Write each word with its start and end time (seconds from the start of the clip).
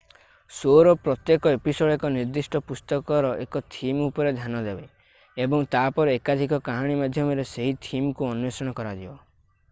ଶୋ'ର 0.59 0.91
ପ୍ରତ୍ୟେକ 1.07 1.49
ଏପିସୋଡ୍ 1.57 1.91
ଏକ 1.95 2.09
ନିର୍ଦ୍ଦିଷ୍ଟ 2.13 2.61
ପୁସ୍ତକର 2.69 3.33
ଏକ 3.43 3.61
ଥିମ୍ 3.75 3.99
ଉପରେ 4.05 4.31
ଧ୍ୟାନ 4.39 4.61
ଦେବ 4.67 4.87
ଏବଂ 5.45 5.67
ତା'ପରେ 5.75 6.15
ଏକାଧିକ 6.21 6.59
କାହାଣୀ 6.69 6.97
ମାଧ୍ୟମରେ 7.03 7.45
ସେହି 7.51 7.77
ଥିମ୍ 7.89 8.09
କୁ 8.23 8.31
ଅନ୍ଵେଷଣ 8.31 8.75
କରାଯିବ 8.81 9.15